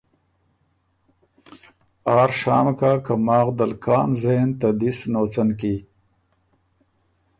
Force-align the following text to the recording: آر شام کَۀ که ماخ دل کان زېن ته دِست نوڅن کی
آر 2.17 2.31
شام 2.39 2.67
کَۀ 2.79 2.91
که 3.05 3.13
ماخ 3.25 3.47
دل 3.57 3.71
کان 3.83 4.09
زېن 4.21 4.49
ته 4.59 4.67
دِست 4.79 5.01
نوڅن 5.11 5.49
کی 5.59 5.75